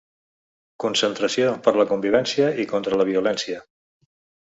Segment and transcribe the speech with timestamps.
[0.83, 3.65] Concentració per la convivència i contra la violència.